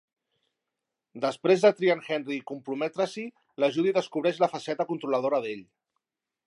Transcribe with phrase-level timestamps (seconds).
[1.25, 3.27] Després de triar en Henri i comprometre-s'hi,
[3.65, 5.65] la Judy descobreix la faceta controladora d'ell.